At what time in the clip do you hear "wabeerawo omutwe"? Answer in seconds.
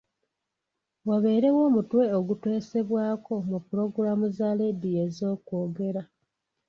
1.07-2.03